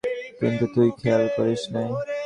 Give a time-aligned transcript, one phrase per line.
[0.39, 1.89] কিন্তু তুই খেয়ালও করিস নাই।